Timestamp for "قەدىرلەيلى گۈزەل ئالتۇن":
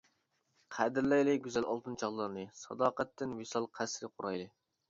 0.77-1.99